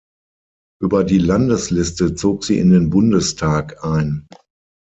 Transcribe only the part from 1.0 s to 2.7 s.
die Landesliste zog sie